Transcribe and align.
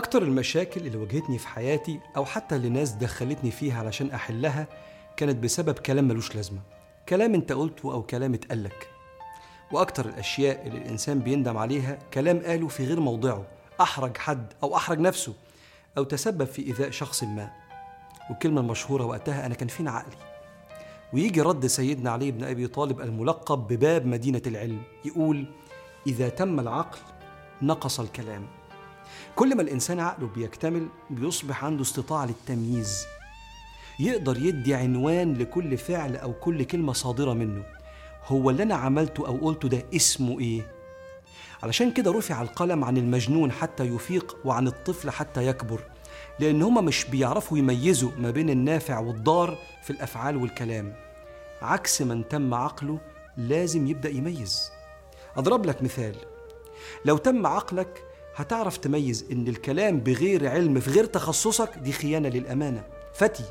أكتر 0.00 0.22
المشاكل 0.22 0.86
اللي 0.86 0.98
واجهتني 0.98 1.38
في 1.38 1.48
حياتي 1.48 2.00
أو 2.16 2.24
حتى 2.24 2.56
اللي 2.56 2.68
ناس 2.68 2.90
دخلتني 2.90 3.50
فيها 3.50 3.78
علشان 3.78 4.10
أحلها 4.10 4.66
كانت 5.16 5.36
بسبب 5.36 5.78
كلام 5.78 6.08
ملوش 6.08 6.36
لازمة. 6.36 6.60
كلام 7.08 7.34
أنت 7.34 7.52
قلته 7.52 7.92
أو 7.92 8.02
كلام 8.02 8.34
اتقالك 8.34 8.88
وأكتر 9.72 10.06
الأشياء 10.06 10.66
اللي 10.66 10.78
الإنسان 10.78 11.18
بيندم 11.18 11.58
عليها 11.58 11.98
كلام 12.14 12.38
قاله 12.38 12.68
في 12.68 12.84
غير 12.84 13.00
موضعه 13.00 13.46
أحرج 13.80 14.16
حد 14.16 14.52
أو 14.62 14.76
أحرج 14.76 14.98
نفسه 14.98 15.34
أو 15.98 16.04
تسبب 16.04 16.44
في 16.44 16.66
إيذاء 16.66 16.90
شخص 16.90 17.24
ما. 17.24 17.50
والكلمة 18.30 18.60
المشهورة 18.60 19.04
وقتها 19.04 19.46
أنا 19.46 19.54
كان 19.54 19.68
فين 19.68 19.88
عقلي 19.88 20.16
ويجي 21.12 21.40
رد 21.40 21.66
سيدنا 21.66 22.10
علي 22.10 22.30
بن 22.30 22.44
أبي 22.44 22.66
طالب 22.66 23.00
الملقب 23.00 23.58
بباب 23.58 24.06
مدينة 24.06 24.42
العلم 24.46 24.82
يقول 25.04 25.46
إذا 26.06 26.28
تم 26.28 26.60
العقل 26.60 26.98
نقص 27.62 28.00
الكلام. 28.00 28.59
كل 29.36 29.56
ما 29.56 29.62
الإنسان 29.62 30.00
عقله 30.00 30.26
بيكتمل 30.26 30.88
بيصبح 31.10 31.64
عنده 31.64 31.82
استطاعة 31.82 32.26
للتمييز. 32.26 33.06
يقدر 34.00 34.38
يدي 34.38 34.74
عنوان 34.74 35.34
لكل 35.34 35.78
فعل 35.78 36.16
أو 36.16 36.32
كل 36.32 36.64
كلمة 36.64 36.92
صادرة 36.92 37.32
منه. 37.32 37.62
هو 38.26 38.50
اللي 38.50 38.62
أنا 38.62 38.74
عملته 38.74 39.26
أو 39.26 39.36
قلته 39.36 39.68
ده 39.68 39.82
اسمه 39.96 40.40
إيه؟ 40.40 40.72
علشان 41.62 41.92
كده 41.92 42.12
رفع 42.12 42.42
القلم 42.42 42.84
عن 42.84 42.96
المجنون 42.96 43.52
حتى 43.52 43.84
يفيق 43.84 44.36
وعن 44.44 44.66
الطفل 44.66 45.10
حتى 45.10 45.46
يكبر 45.46 45.80
لأن 46.38 46.62
هما 46.62 46.80
مش 46.80 47.04
بيعرفوا 47.04 47.58
يميزوا 47.58 48.10
ما 48.18 48.30
بين 48.30 48.50
النافع 48.50 48.98
والضار 48.98 49.58
في 49.82 49.90
الأفعال 49.90 50.36
والكلام. 50.36 50.94
عكس 51.62 52.02
من 52.02 52.28
تم 52.28 52.54
عقله 52.54 52.98
لازم 53.36 53.86
يبدأ 53.86 54.08
يميز. 54.08 54.70
أضرب 55.36 55.66
لك 55.66 55.82
مثال. 55.82 56.16
لو 57.04 57.16
تم 57.16 57.46
عقلك 57.46 58.04
هتعرف 58.40 58.76
تميز 58.76 59.24
إن 59.32 59.48
الكلام 59.48 60.00
بغير 60.00 60.48
علم 60.48 60.80
في 60.80 60.90
غير 60.90 61.04
تخصصك 61.04 61.78
دي 61.78 61.92
خيانة 61.92 62.28
للأمانة. 62.28 62.84
فتي 63.14 63.44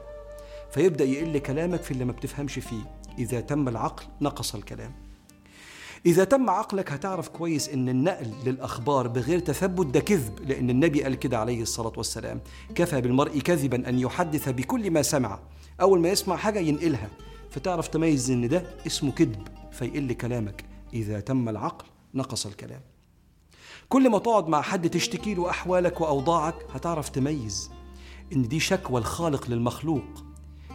فيبدأ 0.72 1.06
يقل 1.06 1.38
كلامك 1.38 1.82
في 1.82 1.92
اللي 1.92 2.06
ما 2.06 2.12
بتفهمش 2.12 2.54
فيه. 2.54 2.92
إذا 3.20 3.40
تم 3.40 3.68
العقل 3.68 4.06
نقص 4.22 4.56
الكلام. 4.56 4.92
إذا 6.06 6.24
تم 6.24 6.50
عقلك 6.50 6.92
هتعرف 6.92 7.28
كويس 7.30 7.70
إن 7.70 7.90
النقل 7.90 8.34
للأخبار 8.46 9.08
بغير 9.08 9.40
تثبت 9.40 9.86
ده 9.86 10.00
كذب 10.00 10.40
لأن 10.40 10.70
النبي 10.70 11.04
قال 11.04 11.16
كده 11.16 11.40
عليه 11.40 11.62
الصلاة 11.62 11.94
والسلام. 11.98 12.42
كفى 12.76 13.02
بالمرء 13.02 13.40
كذبا 13.40 13.90
أن 13.90 14.00
يحدث 14.00 14.50
بكل 14.50 14.92
ما 14.92 15.02
سمع. 15.02 15.40
أول 15.82 16.00
ما 16.00 16.10
يسمع 16.10 16.36
حاجة 16.36 16.60
ينقلها. 16.60 17.10
فتعرف 17.50 17.88
تميز 17.88 18.32
إن 18.32 18.48
ده 18.48 18.64
اسمه 18.88 19.12
كذب 19.12 19.48
فيقل 19.72 20.14
كلامك. 20.14 20.66
إذا 20.94 21.20
تم 21.20 21.50
العقل 21.50 21.86
نقص 22.14 22.46
الكلام. 22.46 22.82
كل 23.90 24.10
ما 24.10 24.20
تقعد 24.20 24.48
مع 24.48 24.62
حد 24.62 24.90
تشتكي 24.90 25.34
له 25.34 25.50
أحوالك 25.50 26.02
وأوضاعك 26.02 26.56
هتعرف 26.74 27.10
تميز 27.10 27.72
إن 28.34 28.48
دي 28.48 28.60
شكوى 28.60 29.02
الخالق 29.02 29.50
للمخلوق. 29.50 30.24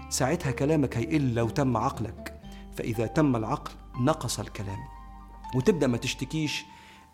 ساعتها 0.09 0.51
كلامك 0.51 0.97
هيقل 0.97 1.35
لو 1.35 1.49
تم 1.49 1.77
عقلك. 1.77 2.41
فإذا 2.77 3.07
تم 3.07 3.37
العقل 3.37 3.73
نقص 4.01 4.41
الكلام. 4.41 4.79
وتبدأ 5.55 5.87
ما 5.87 5.97
تشتكيش 5.97 6.65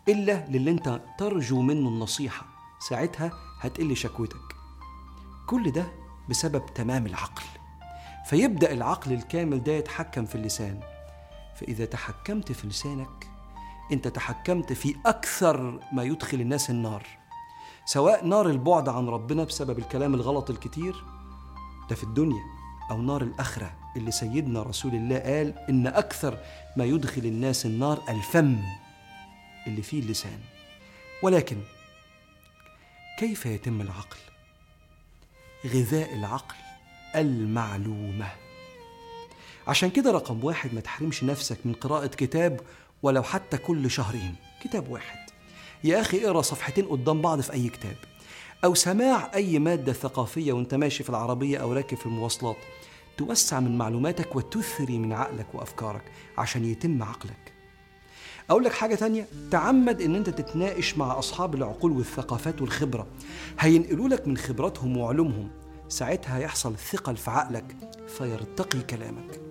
إلا 0.09 0.45
للي 0.49 0.71
أنت 0.71 1.01
ترجو 1.17 1.61
منه 1.61 1.89
النصيحة. 1.89 2.45
ساعتها 2.89 3.31
هتقل 3.59 3.97
شكوتك. 3.97 4.55
كل 5.47 5.71
ده 5.71 5.91
بسبب 6.29 6.65
تمام 6.75 7.05
العقل. 7.05 7.43
فيبدأ 8.25 8.71
العقل 8.73 9.13
الكامل 9.13 9.63
ده 9.63 9.71
يتحكم 9.71 10.25
في 10.25 10.35
اللسان. 10.35 10.79
فإذا 11.55 11.85
تحكمت 11.85 12.51
في 12.51 12.67
لسانك 12.67 13.30
أنت 13.91 14.07
تحكمت 14.07 14.73
في 14.73 14.95
أكثر 15.05 15.79
ما 15.93 16.03
يدخل 16.03 16.41
الناس 16.41 16.69
النار. 16.69 17.07
سواء 17.85 18.25
نار 18.25 18.49
البعد 18.49 18.89
عن 18.89 19.07
ربنا 19.07 19.43
بسبب 19.43 19.79
الكلام 19.79 20.13
الغلط 20.13 20.49
الكتير 20.49 21.03
ده 21.89 21.95
في 21.95 22.03
الدنيا 22.03 22.43
أو 22.91 23.01
نار 23.01 23.21
الآخرة 23.21 23.73
اللي 23.95 24.11
سيدنا 24.11 24.63
رسول 24.63 24.95
الله 24.95 25.19
قال 25.19 25.59
إن 25.69 25.87
أكثر 25.87 26.37
ما 26.77 26.85
يدخل 26.85 27.21
الناس 27.21 27.65
النار 27.65 28.01
الفم 28.09 28.57
اللي 29.67 29.81
فيه 29.81 29.99
اللسان. 29.99 30.39
ولكن 31.23 31.57
كيف 33.19 33.45
يتم 33.45 33.81
العقل؟ 33.81 34.17
غذاء 35.65 36.15
العقل 36.15 36.55
المعلومة. 37.15 38.27
عشان 39.67 39.89
كده 39.89 40.11
رقم 40.11 40.43
واحد 40.43 40.73
ما 40.73 40.81
تحرمش 40.81 41.23
نفسك 41.23 41.57
من 41.65 41.73
قراءة 41.73 42.07
كتاب 42.07 42.61
ولو 43.03 43.23
حتى 43.23 43.57
كل 43.57 43.91
شهرين. 43.91 44.35
كتاب 44.63 44.89
واحد. 44.89 45.19
يا 45.83 46.01
أخي 46.01 46.25
اقرأ 46.25 46.41
صفحتين 46.41 46.85
قدام 46.85 47.21
بعض 47.21 47.41
في 47.41 47.53
أي 47.53 47.69
كتاب. 47.69 47.95
أو 48.63 48.75
سماع 48.75 49.31
أي 49.35 49.59
مادة 49.59 49.93
ثقافية 49.93 50.53
وأنت 50.53 50.75
ماشي 50.75 51.03
في 51.03 51.09
العربية 51.09 51.57
أو 51.57 51.73
راكب 51.73 51.97
في 51.97 52.05
المواصلات. 52.05 52.57
توسع 53.17 53.59
من 53.59 53.77
معلوماتك 53.77 54.35
وتثري 54.35 54.97
من 54.97 55.13
عقلك 55.13 55.47
وأفكارك 55.53 56.11
عشان 56.37 56.65
يتم 56.65 57.03
عقلك. 57.03 57.53
أقول 58.49 58.63
لك 58.63 58.73
حاجة 58.73 58.95
تانية. 58.95 59.27
تعمد 59.51 60.01
إن 60.01 60.15
أنت 60.15 60.29
تتناقش 60.29 60.97
مع 60.97 61.19
أصحاب 61.19 61.55
العقول 61.55 61.91
والثقافات 61.91 62.61
والخبرة. 62.61 63.07
هينقلوا 63.59 64.09
لك 64.09 64.27
من 64.27 64.37
خبراتهم 64.37 64.97
وعلومهم. 64.97 65.49
ساعتها 65.89 66.37
هيحصل 66.37 66.77
ثقل 66.77 67.17
في 67.17 67.31
عقلك 67.31 67.75
فيرتقي 68.17 68.81
كلامك. 68.81 69.50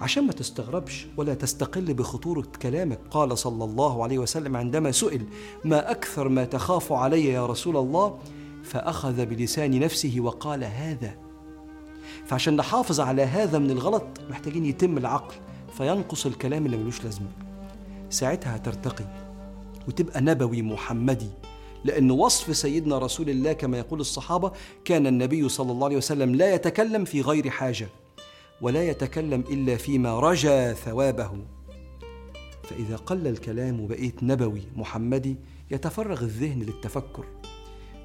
عشان 0.00 0.26
ما 0.26 0.32
تستغربش 0.32 1.06
ولا 1.16 1.34
تستقل 1.34 1.94
بخطورة 1.94 2.46
كلامك. 2.62 2.98
قال 3.10 3.38
صلى 3.38 3.64
الله 3.64 4.02
عليه 4.02 4.18
وسلم 4.18 4.56
عندما 4.56 4.92
سئل 4.92 5.24
ما 5.64 5.90
أكثر 5.90 6.28
ما 6.28 6.44
تخاف 6.44 6.92
علي 6.92 7.24
يا 7.24 7.46
رسول 7.46 7.76
الله 7.76 8.18
فأخذ 8.62 9.26
بلسان 9.26 9.80
نفسه 9.80 10.16
وقال 10.18 10.64
هذا. 10.64 11.14
فعشان 12.26 12.56
نحافظ 12.56 13.00
على 13.00 13.22
هذا 13.22 13.58
من 13.58 13.70
الغلط 13.70 14.06
محتاجين 14.30 14.64
يتم 14.64 14.98
العقل 14.98 15.34
فينقص 15.78 16.26
الكلام 16.26 16.66
اللي 16.66 16.76
ملوش 16.76 17.04
لازمة. 17.04 17.28
ساعتها 18.10 18.56
هترتقي 18.56 19.04
وتبقى 19.88 20.20
نبوي 20.20 20.62
محمدي 20.62 21.28
لأن 21.84 22.10
وصف 22.10 22.56
سيدنا 22.56 22.98
رسول 22.98 23.30
الله 23.30 23.52
كما 23.52 23.78
يقول 23.78 24.00
الصحابة 24.00 24.52
كان 24.84 25.06
النبي 25.06 25.48
صلى 25.48 25.72
الله 25.72 25.86
عليه 25.86 25.96
وسلم 25.96 26.34
لا 26.34 26.54
يتكلم 26.54 27.04
في 27.04 27.20
غير 27.20 27.50
حاجة. 27.50 27.88
ولا 28.60 28.88
يتكلم 28.88 29.44
إلا 29.50 29.76
فيما 29.76 30.20
رجا 30.20 30.72
ثوابه. 30.72 31.30
فإذا 32.62 32.96
قل 32.96 33.26
الكلام 33.26 33.80
وبقيت 33.80 34.22
نبوي 34.22 34.62
محمدي 34.76 35.36
يتفرغ 35.70 36.22
الذهن 36.22 36.62
للتفكر 36.62 37.24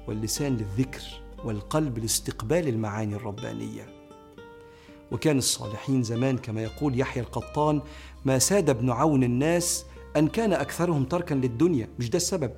واللسان 0.08 0.56
للذكر 0.56 1.02
والقلب 1.44 1.98
لاستقبال 1.98 2.68
المعاني 2.68 3.14
الربانية. 3.14 3.86
وكان 5.12 5.38
الصالحين 5.38 6.02
زمان 6.02 6.38
كما 6.38 6.62
يقول 6.62 7.00
يحيى 7.00 7.22
القطان 7.22 7.82
ما 8.24 8.38
ساد 8.38 8.70
ابن 8.70 8.90
عون 8.90 9.24
الناس 9.24 9.86
أن 10.16 10.28
كان 10.28 10.52
أكثرهم 10.52 11.04
تركا 11.04 11.34
للدنيا. 11.34 11.88
مش 11.98 12.10
ده 12.10 12.16
السبب. 12.16 12.52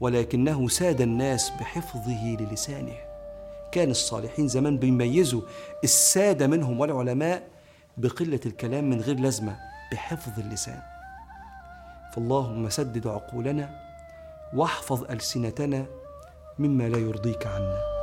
ولكنه 0.00 0.68
ساد 0.68 1.00
الناس 1.00 1.50
بحفظه 1.50 2.36
للسانه. 2.40 3.15
كان 3.72 3.90
الصالحين 3.90 4.48
زمان 4.48 4.78
بيميزوا 4.78 5.42
السادة 5.84 6.46
منهم 6.46 6.80
والعلماء 6.80 7.48
بقلة 7.96 8.40
الكلام 8.46 8.90
من 8.90 9.00
غير 9.00 9.20
لازمة 9.20 9.56
بحفظ 9.92 10.40
اللسان. 10.40 10.82
فاللهم 12.14 12.70
سدد 12.70 13.06
عقولنا 13.06 13.80
واحفظ 14.54 15.10
ألسنتنا 15.10 15.86
مما 16.58 16.88
لا 16.88 16.98
يرضيك 16.98 17.46
عنا. 17.46 17.95